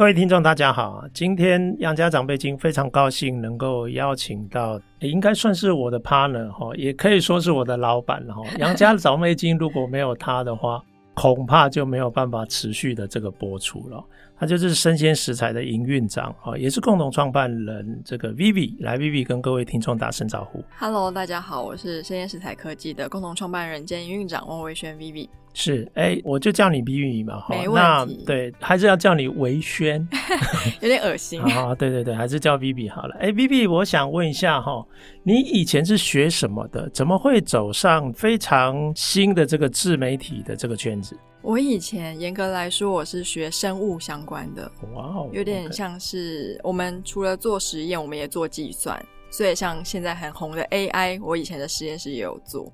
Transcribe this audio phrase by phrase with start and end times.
[0.00, 1.04] 各位听众，大家好！
[1.12, 8.40] 今天杨家长辈经非常高兴能够邀请到，应该算是我的 partner 哈，也可以说是我的老板哈。
[8.58, 10.82] 杨家长辈经如果没有他的话，
[11.20, 14.02] 恐怕就没有办法持续的这个播出了。
[14.38, 18.74] 他就是生鲜食材的营运长啊，也是共同创办人这个 Vivi。
[18.80, 20.64] 来，Vivi 跟各位听众打声招呼。
[20.78, 25.28] Hello，大家好，我是生鲜食材科技的共同创办人兼营运长汪维轩 Vivi。
[25.52, 28.16] 是，哎、欸，我就叫你 Vivi 嘛，没问题。
[28.20, 30.08] 那对，还是要叫你维轩，
[30.80, 31.74] 有点恶心 啊。
[31.74, 33.16] 对对对，还是叫 Vivi 好了。
[33.16, 34.82] 哎、欸、，Vivi，我想问一下哈，
[35.22, 36.88] 你以前是学什么的？
[36.90, 41.09] 怎么会走上非常新的这个自媒体的这个圈子？
[41.42, 52.70] 我以前严格来说，我是学生物相关的，哇哦，有点像是我们除了做实验，我们也做计算，所以像现在很红的 AI，我以前的实验室也有做。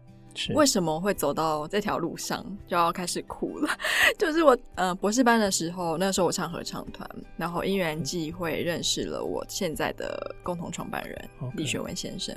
[0.55, 3.71] 为什么会走到这条路上，就要开始哭了？
[4.19, 12.37] 就是我呃博士班的时候，那时候我唱合唱团，然后因缘际会认识了我现在的共同创办人李学文先生。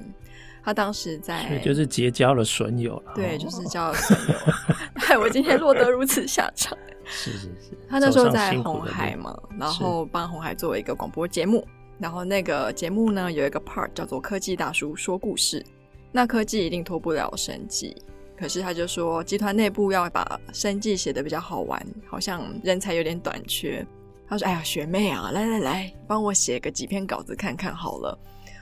[0.64, 3.14] 他当时在，就是结交了损友了。
[3.16, 4.36] 对，就是交了损友，
[4.96, 6.78] 害我今天落得如此下场。
[7.06, 15.66] 是是是，他那时候在红海嘛，然后帮红海做一个广播节目，然后那个节目呢有一个 part 叫做“科技大叔说故事”。
[16.12, 17.96] 那科技一定脱不了生计，
[18.38, 23.86] 可是他就说集团内部要把生计写得比较好玩，好像人才有点短缺。
[24.28, 28.18] 他说：“哎呀，学妹啊，来来来，帮我写个几篇稿子看看好了。”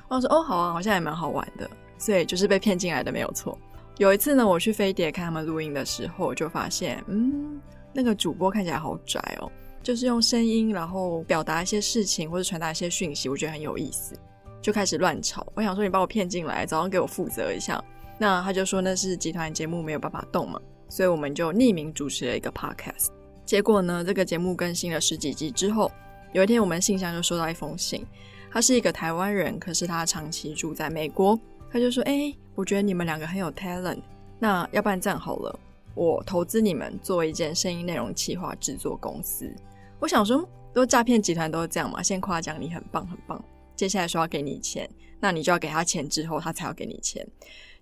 [0.07, 3.57] 我说：“哦，好啊，好像也蛮好玩的。”所以就是被骗进来的没有错。
[3.97, 7.59] 有一次呢，我去飞碟看他们录音的时候，就发现，嗯，
[7.93, 14.13] 那个主播看起来好拽哦，就是用声音然后表达一些事情或者传达一些讯息，我觉得很有意思，
[14.61, 15.45] 就开始乱吵。
[15.55, 17.83] 我想说，你把我骗进来，早上给我负责一下。
[18.19, 23.07] 那他就说那是集团节目没有办法动嘛，所以我们就匿名主持了一个 podcast。
[23.45, 25.91] 结果呢，这个节目更新了十几集之后，
[26.33, 28.05] 有一天我们信箱就收到一封信，
[28.51, 31.39] 他是一个台湾人，可是他长期住在美国。
[31.71, 34.01] 他就说：“哎、我觉得你们两个很有 talent，
[34.39, 35.59] 那要不然这样好了，
[35.95, 39.53] 我投资你们做一件声音内容企划制作公司。
[39.99, 43.43] 我想说，都诈骗集团都是这样嘛，先夸奖你很棒很棒，
[43.75, 44.89] 接下来说要给你钱，
[45.19, 47.27] 那你就要给他钱之后，他才要给你钱。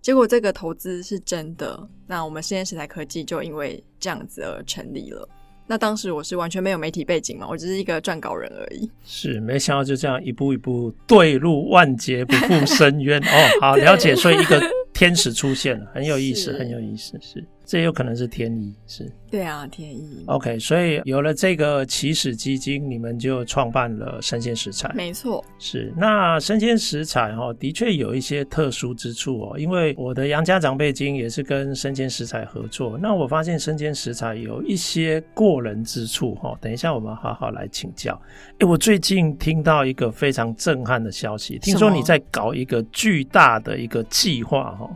[0.01, 5.27] 结果这个投资是真的，那我们声鲜时代科技就因为这样子而成立了。”
[5.67, 8.89] 那当时我是完全没有媒体背景嘛，我只是一个撰稿人而已。
[9.03, 13.59] 是，没想到就这样一步一步对入万劫不复深渊哦。
[13.61, 14.61] 好，了解，所以一个
[14.93, 17.43] 天使出现了，很有意思，很有意思，是。
[17.65, 19.11] 这有可能是天意，是。
[19.29, 20.23] 对啊，天意。
[20.27, 24.89] OK，所以有了这个起始基金，你们就创办了生鲜食材。
[24.95, 25.93] 没错，是。
[25.97, 29.59] 那生鲜食材哈，的确有一些特殊之处哦。
[29.59, 36.57] 因为我的杨家长辈经也是跟生鲜食材合作，那我发现生鲜食材有一些过人之处哈。
[36.61, 38.17] 等一下我们好好来请教。
[38.59, 44.89] 诶，我最近听到一个非常震撼的消息，听说你在搞一个巨大的一个计划哈。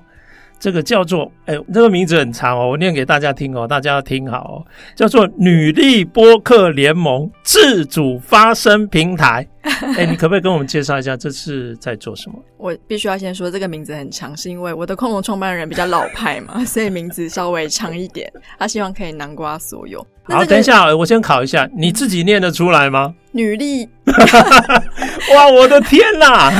[0.59, 4.65] 这个叫做，哎，这个名字很长哦，我念给大家听哦，大家要听好哦，
[4.95, 9.47] 叫做“女力播客联盟自主发声平台”。
[9.97, 12.35] 哎，你可不可以跟我们介绍一下这是在做什么？
[12.57, 18.31] 我必须要先说，这个名字很长，是因为我的共同创办人比较老派嘛， 所以名字稍微长一点。
[18.57, 20.05] 他希望可以囊括所有。
[20.23, 23.13] 好，等一下，我先考一下，你自己念得出来吗？
[23.31, 23.87] 女力，
[25.35, 26.51] 哇，我的天哪！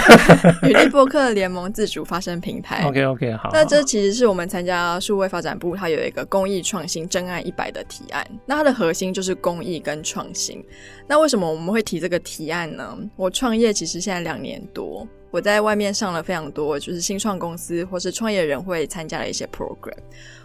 [0.62, 2.84] 女力博客联盟自主发声平台。
[2.86, 3.50] OK OK，好。
[3.52, 8.26] 那这其实是我们参加数位发展部，它有一个公益创新真爱一百的提案。
[8.46, 10.64] 那它的核心就是公益跟创新。
[11.08, 12.98] 那为什么我们会提这个提案呢？
[13.16, 19.98] 我创业其实现在两年多，我在外面上了非常多，就是新创公司或是创业人会参加的一些 program，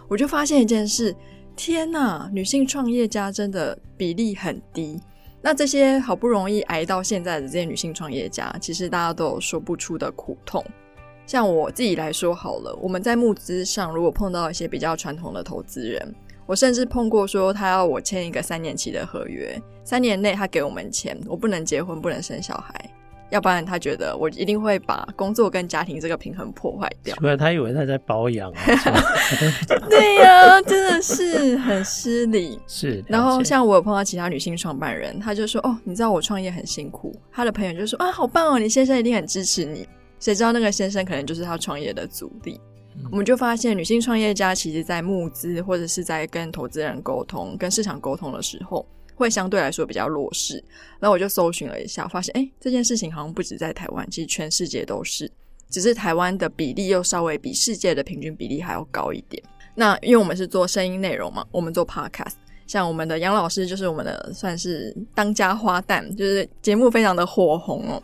[0.07, 1.15] 我就发现一件事：
[1.55, 4.99] 天呐，女性创业家真的比例很低。
[5.45, 10.65] 那这些好不容易挨到现在的这些女性创业家，其实大家都有说不出的苦痛。
[11.27, 16.15] 像我自己来说好了，我们在募资上如果碰到一些比较传统的投资人，
[16.47, 22.89] 我甚至碰过说他要我签一个三年期的合约，三年内他给我们钱，我不能结婚，不能生小孩。
[23.35, 27.13] 要不然他觉得我一定会把工作跟家庭这个平衡破坏掉。
[27.17, 28.61] 不然他以为他在保养啊。
[29.89, 32.57] 对呀、啊，真的是很失礼。
[32.65, 33.03] 是。
[33.09, 39.85] 然后像我有碰到其他女性创办人，他就说：“哦，你知道我创业很辛苦。”他的朋友就说：“啊，好棒哦，你先生一定很支持你。”
[40.17, 42.57] 谁知道那个先生可能就是他创业的阻力。
[42.95, 48.85] 嗯，我们就发现女性创业家其实在募资或者是在跟投资人沟通、跟市场沟通的时候，
[49.15, 50.63] 会相对来说比较弱势。
[50.99, 55.31] 然后我就搜寻了一下，发现哎，这件事情好像不止在台湾，其实全世界都是，
[55.69, 59.41] 只是台湾的比例又稍微比世界的平均比例还要高一点。
[59.75, 62.33] 那因为我们是做声音内容嘛，我们做 podcast，
[62.65, 68.01] 像我们的杨老师就是我们的算是当家花旦，就是节目非常的火红哦。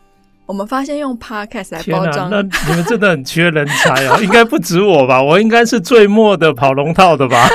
[0.51, 5.23] 我们发现用 podcast 来包装，那你们真的很缺人才哦， 应该不止我吧？
[5.23, 7.47] 我应该是最末的跑龙套的吧？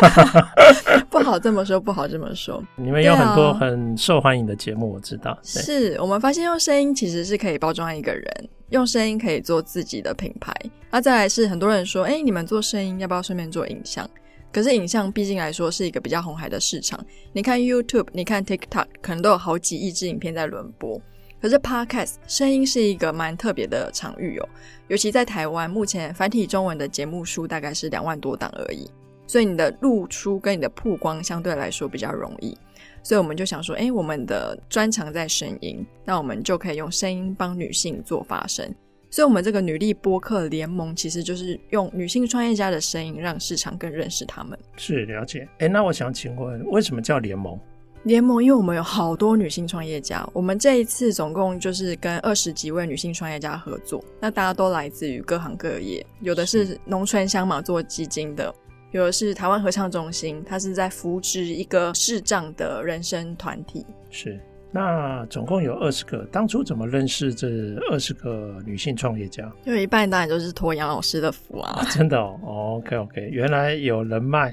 [1.11, 2.63] 不好这么说，不好这么说。
[2.75, 5.39] 你们有很多很受欢迎的节目，我知道。
[5.43, 10.55] 是我们发现用声音其实是可以包装一个人，用声音可以做自己的品牌。
[10.91, 14.09] 那再来是很多人说，哎，你们做声音要不要顺便做影像？
[14.51, 16.99] 可是影像毕竟来说是一个比较红海的市场。
[17.35, 20.99] 你看 YouTube，你看 TikTok，可能都有好几亿支影片在轮播。
[21.47, 24.49] 可是 Podcast 声音是一个蛮特别的场域哦，
[24.89, 28.91] 尤其在台湾，目前繁体中文的节目数大概是两万多档而已，
[29.29, 32.59] 所以你的露出跟你的曝光相对来说比较容易，
[33.01, 38.69] 所以我们就想说，诶，我们的专长在声音，那我们就可以用声音帮女性做发声，
[39.09, 44.59] 所以我们这个女力播客联盟其实就是用女性创业家的声音让市场更认识他们。
[44.77, 45.47] 是，了解。
[45.59, 47.57] 诶，那我想请问，为什么叫联盟？
[48.07, 58.55] 联盟，因为我们有好多女性创业家，我们这一次总共就是跟二十几位女性创业家合作，那大家都来自于各行各业，有的是农村乡马做基金的，
[58.93, 64.41] 有的是台湾合唱中心，它是在扶植一个视障的人生团体，是。
[64.73, 67.49] 那总共有二十个，当初怎么认识这
[67.91, 69.51] 二十个女性创业家？
[69.65, 71.81] 因为一半当然都是托杨老师的福啊！
[71.81, 74.53] 啊真的哦，OK OK，原来有人脉。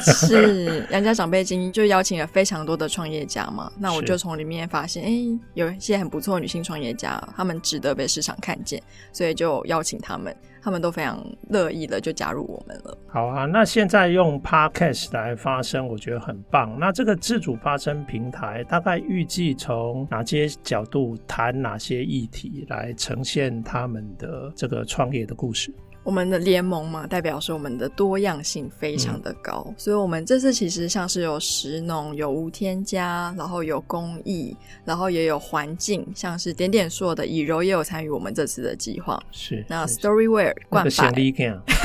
[0.00, 8.82] 是杨家长辈经就邀请了非常多的创业家嘛，那我就从里面发现，哎、欸，有一些很不错的女性创业家，她们值得被市场看见，
[9.12, 10.34] 所以就邀请他们。
[10.62, 12.96] 他们都非常乐意的就加入我们了。
[13.08, 16.78] 好啊，那现在用 Podcast 来发声，我觉得很棒。
[16.78, 25.74] 那这个自主发声平台，大概预计从哪些角度谈哪些议题，来呈现他们的这个创业的故事？
[26.04, 39.22] 我们的联盟嘛，代表说我们的多样性非常的高，嗯，所以我们这次其实像是有食农，有无添加，然后有公益，然后也有环境，像是点点说的以柔也有参与我们这次的计划。
[39.30, 41.12] 是，那 Storyware 冠百，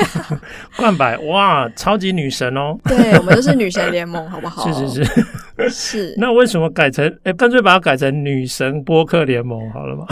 [0.75, 2.75] 冠百哇，超级女神哦！
[2.85, 4.71] 对，我们都是女神联盟，好不好？
[4.73, 5.25] 是 是是。
[5.69, 10.05] 是， 那为什么改成哎，干脆把它改成女神播客联盟好了吗？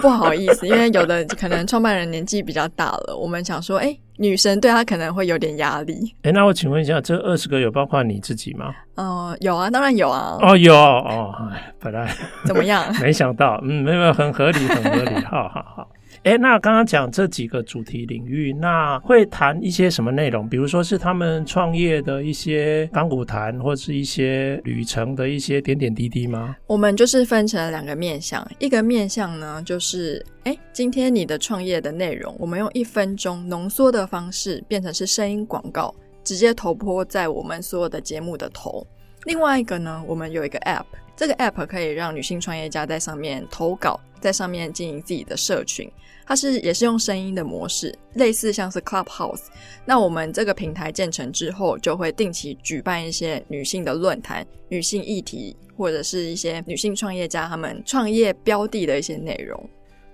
[0.00, 6.14] 不好意思，因为有的可能创办人年纪比较大了，我们想说，哎，女神对他可能会有点压力。
[6.22, 8.74] 哎，那我请问一下，这二十个有包括你自己吗？
[8.96, 10.36] 哦、呃，有啊，当然有啊。
[10.42, 12.12] 哦，有哦，哎，本来
[12.44, 12.84] 怎么样？
[13.00, 15.88] 没想到，嗯，没有，很合理，很合理，好好好。
[16.24, 20.48] 哎，那刚刚讲这几个主题领域，那会谈一些什么内容？
[20.48, 26.54] 比如说是他们创业的一些港股谈，或是一些旅程的一些点点滴滴吗？
[26.66, 38.86] 我们就是分成两个面向，一个面向呢，就是哎，今天你的创业的内容，我们用一分钟浓缩的方式，变成是声音广告，直接投播在我们所有的节目的头。
[39.24, 40.84] 另外一个呢，我们有一个 App，
[41.16, 45.90] 这个 App 可以让女性创业家在上面投稿，在上面经营自己的社群。
[46.26, 49.46] 它是也是用声音的模式，类似像是 Clubhouse。
[49.84, 59.60] 那我们这个平台建成之后，就会定期举办一些女性的论坛、女性议题，或者是一些女性创业家他们创业标的的一些内容。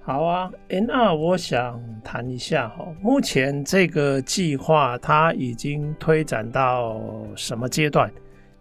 [0.00, 6.98] 好啊，哎，那我想谈一下哈，目前这个计划它已经推展到
[7.34, 8.10] 什么阶段？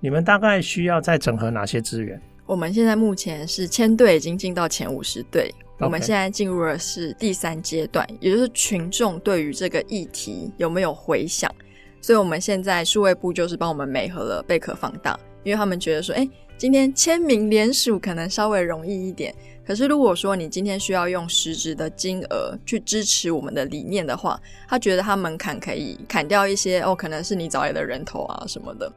[0.06, 2.22] 你们大概需要再整合哪些资源？
[2.46, 5.52] 我们现在目前是千队已经进到前五十队。
[5.80, 11.52] 我们现在进入的是第三阶段，也就是群众对于这个议题有没有回响。
[12.00, 19.34] 所以，我们现在数位部就是帮我们美合了贝壳放大，因为他们觉得说，哎，今天签名联署可能稍微容易一点，
[19.66, 28.94] 可是如果说你今天需要用实质的金额去支持我们的理念的话，他觉得他门槛可以砍掉一些哦，可能是你找来的人头啊什么的。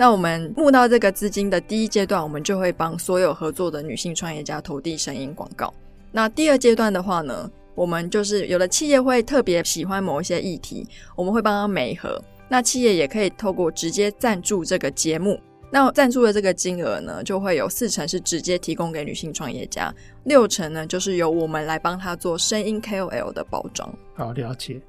[0.00, 5.70] 那我们募到这个资金的第一阶段，我们就会帮所有合作的女性创业家投递声音广告。
[6.10, 12.18] 那第二阶段的话呢，我们就是有的企业会特别喜欢某一些议题，我们会帮他媒合。
[12.48, 15.38] 那企业也可以透过直接赞助这个节目，
[15.70, 23.94] 那赞助的这个金额呢，就会有四成是直接提供给女性创业家，六成呢就是由我们来帮他做声音 KOL 的包装。
[24.14, 24.80] 好，了解。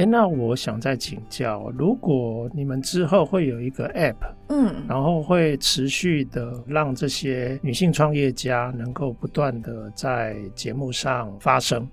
[0.00, 4.16] 哎，那我想再请教，如果你们之后会有一个 App，
[4.48, 11.86] 嗯，然后会持续的让这些女性创业家能够不断的在节目上发声，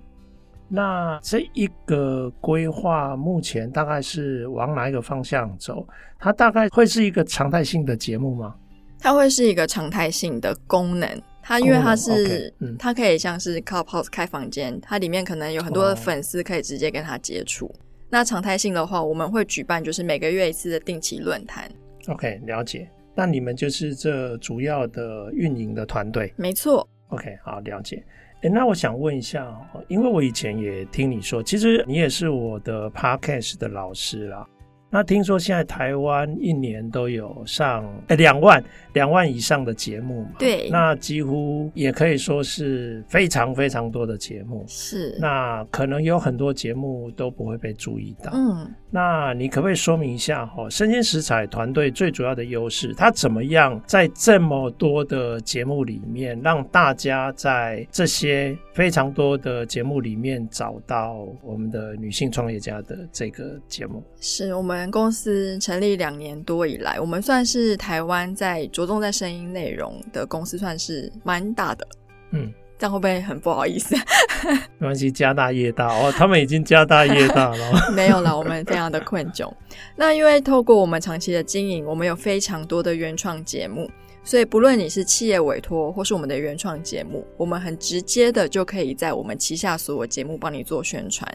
[0.68, 5.86] 那这一个规划目前大概是往哪一个方向走？
[6.18, 8.54] 它大概会是一个常态性的节目吗？
[8.98, 11.22] 它会是一个常态性的功能。
[11.42, 17.66] 它因为它是，okay, 嗯、它可以像是 Clubhouse 开房间，它里面可能有很多的粉丝可以直接跟他接触。
[17.66, 17.76] Oh.
[18.10, 21.70] 那常态性的话，我们会举办就是每个月一次的定期论坛。
[22.06, 22.88] OK，了解。
[23.14, 26.32] 那你们就是这主要的运营的团队？
[26.36, 26.88] 没错。
[27.08, 28.02] OK，好，了解。
[28.42, 29.52] 哎，那我想问一下，
[29.88, 34.46] 因为我以前也听你说，其实你也是我的 Podcast 的老师啦。
[34.90, 38.62] 那听说现在台湾一年都有上诶两万
[38.94, 40.30] 两万以上的节目嘛？
[40.38, 44.64] 对，那几乎也可以说是非常非常多的节目。
[44.66, 48.30] 是，那可能有很多节目都不会被注意到。
[48.34, 50.68] 嗯，那你可不可以说明一下哈？
[50.70, 64.00] 生鲜食材团队最主要的优势，它怎么样在这么多的节目里面，让大家在这些非常多的节目里面找到我们的女性创业家的这个节目？
[64.20, 64.88] 是我们。
[64.92, 71.88] 公司成立两年多以来，我们算是台湾在着重在声音内容的公司，算是蛮大的。
[72.30, 73.96] 嗯，这样会不会很不好意思？
[74.78, 77.90] 没关系，家大业大哦，他们已经家大业大了。
[77.92, 79.52] 没有了，我们非常的困窘。
[79.96, 83.90] 那因为透过我们长期的经营，我们有非常多的原创节目，
[84.24, 91.30] 所以不论你是企业委托或是我们的原创节目，我们很直接的就可以在我们旗下所有节目帮你做宣传，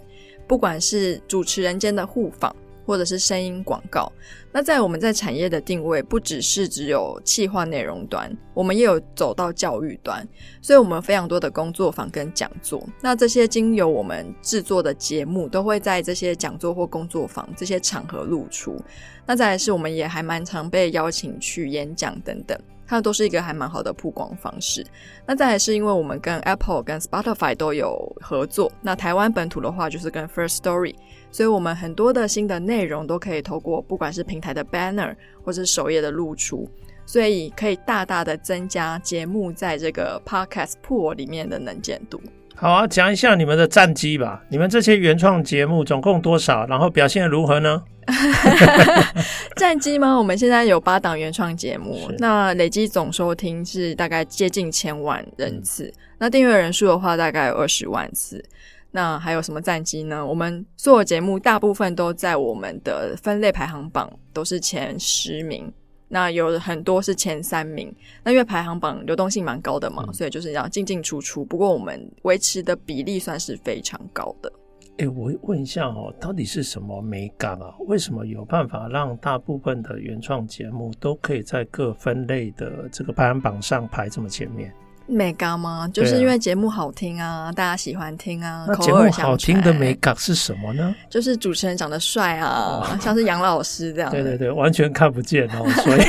[0.47, 2.55] 不管是主持人间的互访。
[2.85, 4.11] 或者是声音广告，
[4.51, 10.27] 那在我们在产业的定位，不只是只有企划内容端，我们也有走到教育端，
[10.61, 12.85] 所以我们非常多的工作坊跟讲座。
[12.99, 18.77] 那这些经由我们制作的节目，都会在这些讲座或工作坊这些场合露出。
[19.25, 22.59] 那再来是，我们也还蛮常被邀请去演讲等等，
[22.93, 24.85] 那都是一个还蛮好的曝光方式。
[25.25, 30.93] 那再来是因为我们跟 Apple 跟 Spotify 都有合作，那台湾本土的话就是跟 First Story。
[31.31, 36.69] 所以，我们很多的新的内容都可以透过不管是平台的 banner 或者首页的露出，
[37.03, 42.21] 所以可以大大的增加节目在这个 podcast pool 里面的能见度。
[42.55, 44.41] 好啊，讲一下你们的战绩吧。
[44.49, 46.65] 你们这些原创节目总共多少？
[46.67, 47.83] 然后表现如何呢？
[49.57, 50.17] 战绩吗？
[50.17, 58.43] 我们现在有八档原创节目，那累计总收听是大概接近千万人次，嗯、那订阅人数的话大概有二十万次。
[58.91, 60.25] 那还有什么战绩呢？
[60.25, 65.71] 我们所有节目大部分都在我们的分类排行榜都是前十名，
[66.13, 67.91] 那有很多是前三名。
[68.23, 71.43] 那因为排行榜流动性蛮高的嘛，嗯、所以就是要进进出出。
[71.43, 74.53] 不过我们维持的比例算是非常高的。
[74.99, 77.73] 哎、欸，我问一下哦，到底是什么美感啊？
[77.87, 84.71] 为什么有办法让大部分的原创节目都可以在各分类的这个排行榜上排这么前面？
[85.05, 85.89] 美感吗？
[85.93, 88.65] 就是因为节目好听啊，啊大家喜欢听啊。
[88.67, 90.95] 那节目好听的美感是什么呢？
[91.09, 94.09] 就是主持人长得帅啊，哦、像是杨老师这样。
[94.13, 95.69] 对对对，完全看不见哦。
[95.83, 96.01] 所以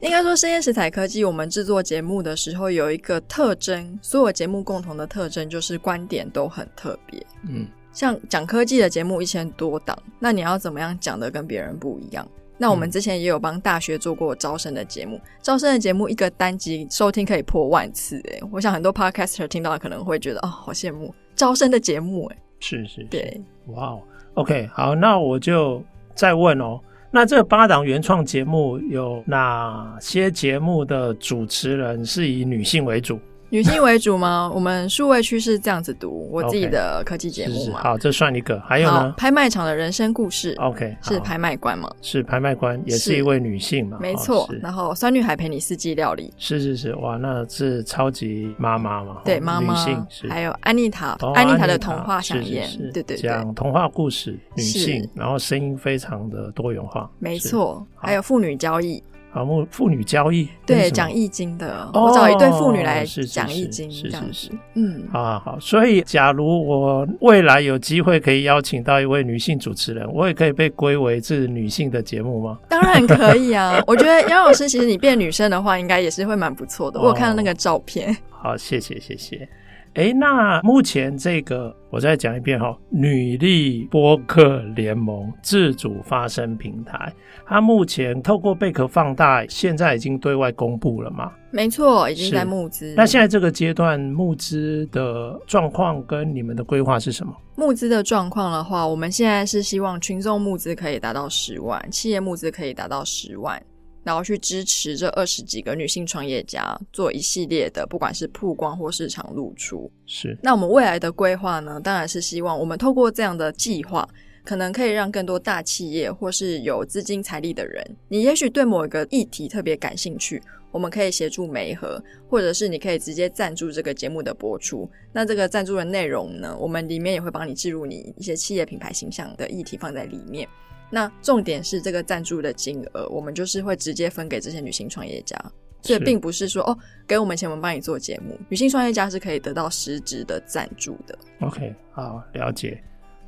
[0.04, 7.26] 应该说，深夜食材科技，我们制作节目的时候有一个特征，所有节目共同的特征就是观点都很特别。
[7.48, 12.26] 嗯，像讲科技的节目一千多档，那你要怎么样讲的跟别人不一样？
[12.56, 24.02] 那我们之前也有帮大学做过招生的节目，嗯、招生的节目一个单集收听可以破万次，诶，我想很多 podcaster 听到可能会觉得哦，好羡慕招生的节目，诶，是是，是，对，哇哦
[24.34, 25.82] ，OK，好，那我就
[26.14, 26.78] 再问哦，
[27.10, 33.18] 那这八档原创节目有哪些节目的主持人是以女性为主？
[33.50, 34.50] 女性为主吗？
[34.54, 37.60] 我们数位区是这样子读，我自己的科技节目嘛。
[37.60, 38.60] Okay, 是是好，这算一个。
[38.60, 39.14] 还有呢？
[39.16, 40.54] 拍卖场的人生故事。
[40.58, 41.90] OK，是拍卖官吗？
[42.02, 43.98] 是拍卖官，也是一位女性嘛？
[44.00, 44.48] 没错。
[44.60, 46.32] 然后酸女孩陪你四季料理。
[46.36, 49.18] 是是是，哇，那是超级妈妈嘛？
[49.24, 49.74] 对，妈妈。
[49.74, 50.28] 女性是。
[50.28, 57.10] 还有安妮塔，安妮塔的童话饗宴，对对对，讲童话故事，女性，然后声音非常的多元化。
[57.18, 59.02] 没错，还有妇女交易。
[59.34, 65.60] 啊，妇女交易，对，讲易经的，哦、我找一对妇女来讲易经，这样子，嗯，啊好好。
[65.60, 72.58] 所以，假如我未来有机会可以邀请到一位女性主持人，我也可以被归为是女性的节目吗？
[72.68, 73.82] 当然可以啊！
[73.88, 77.00] 我觉得杨老师，其实你变女生的话，应该也是会蛮不错的。
[77.00, 78.16] 哦、我有看到那个照片。
[78.30, 79.48] 好，谢谢，谢谢。
[79.94, 87.12] 哎，那目前这个我再讲一遍哈，女力播客联盟自主发声平台，
[87.46, 91.30] 它目前透过贝壳放大，现在已经对外公布了嘛？
[91.52, 92.92] 没错，已经在募资。
[92.96, 97.32] 那现在这个阶段募资的状况跟你们的规划是什么？
[97.54, 103.62] 募资的状况的话，我们现在是希望群众募资可以达到十万，企业募资可以达到十万。
[104.04, 109.90] 然后去支持这二十几个女性创业家做一系列的，不管是曝光或市场露出。
[110.06, 110.38] 是。
[110.42, 111.80] 那我们未来的规划呢？
[111.80, 114.08] 当然是希望我们透过这样的计划，
[114.44, 124.86] 可能可以让更多大企业或是有资金财力的人，你也许对某一个议题特别感兴趣，我们可以协助媒合，或者是你可以直接赞助这个节目的播出。
[125.12, 130.46] 那这个赞助的内容呢，我们里面也会帮你置入你一些企业品牌形象的议题放在里面。
[130.94, 135.36] 那重点是这个赞助的金额，我们就是会直接分给这些女性创业家，
[135.82, 138.38] 所以并不是说哦，给我们钱，我们帮你做节目。
[138.48, 141.18] 女性创业家是可以得到实质的赞助的。
[141.40, 142.80] OK，好，了解。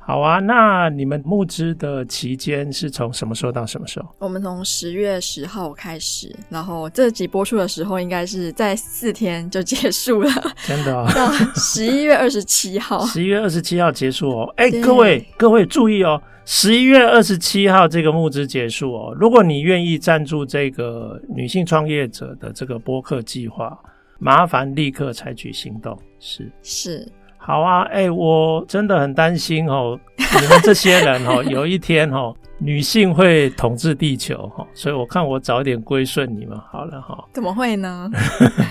[0.07, 4.07] 好啊，那你们募资的期间是从什么时候到什么时候？
[4.19, 10.31] 我们从十月十号开始，然后这集播出的时候应该是在四天就结束了。
[10.65, 11.11] 真的啊？
[11.13, 13.05] 到十一月二十七号。
[13.05, 14.53] 十一月二十七号结束哦。
[14.55, 19.13] 哎，各位各位注意哦，十一月二十七号这个募资结束哦。
[19.19, 23.77] 如果你愿意赞助这个女性创业者的这个播客计划，
[24.19, 25.99] 麻烦立刻采取行动。
[26.17, 27.05] 是是。
[27.47, 37.23] 好啊，哎、欸，我真的很担心哦， 你们这些人哦， 有一天哦，女性会统治地球哈，所以我看我早点归顺你们好了哈。
[37.31, 38.11] 怎么会呢？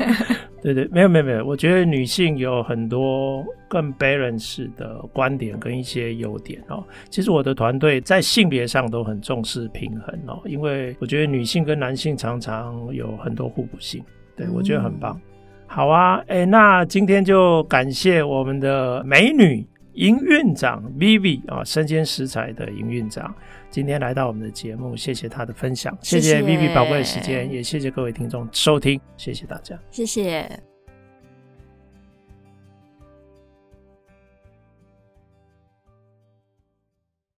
[0.62, 6.85] 对对，没有没有没有，我觉得女性有很多更 balance 的观点跟一些优点哦。
[7.09, 14.04] 其实我的团队在性别上都很重视平衡哦，因为我觉得女性跟男性常常有很多互补性，
[14.37, 15.18] 对，我觉得很棒。
[15.25, 15.33] 嗯
[15.66, 23.35] 好啊，哎、欸，那今天就感谢我们的美女营运长 Vivi 啊，生鲜食材的营运长，
[23.68, 30.65] 今天来到我们的节目，谢谢她的分享，谢谢 Vivi 宝贵的时间，也谢谢各位听众收听，谢谢大家，谢谢。